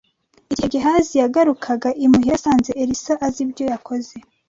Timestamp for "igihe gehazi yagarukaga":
0.53-1.89